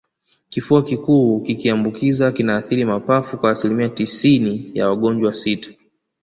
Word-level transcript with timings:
Kifua 0.49 0.83
kikuu 0.83 1.39
kikiambukiza 1.41 2.31
kinaathiri 2.31 2.85
mapafu 2.85 3.37
kwa 3.37 3.51
asilimia 3.51 3.89
tisini 3.89 4.71
ya 4.73 4.89
wagonjwa 4.89 5.33
sita 5.33 5.71